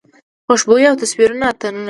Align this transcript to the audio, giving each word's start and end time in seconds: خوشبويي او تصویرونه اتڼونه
خوشبويي 0.47 0.85
او 0.89 0.95
تصویرونه 1.03 1.45
اتڼونه 1.51 1.79